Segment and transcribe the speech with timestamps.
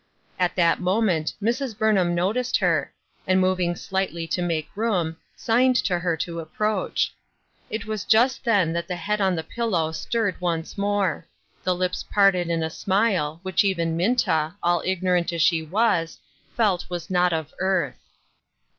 [0.39, 1.77] At that moment Mrs.
[1.77, 2.91] Burnham noticed her,
[3.27, 7.13] and moving slightly to make room, signed to her to approach.
[7.69, 11.27] It was just then that the head on the pillow stirred once more;
[11.63, 16.17] the lips parted in a smile, which even Minta, all ignorant as she was,
[16.57, 17.99] felt was not of earth.